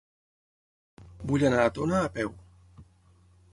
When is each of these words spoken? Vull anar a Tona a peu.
Vull 1.31 1.45
anar 1.51 1.61
a 1.65 1.73
Tona 1.77 2.01
a 2.07 2.11
peu. 2.19 2.35